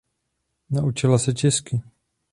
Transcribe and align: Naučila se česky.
Naučila 0.69 1.17
se 1.19 1.33
česky. 1.33 1.81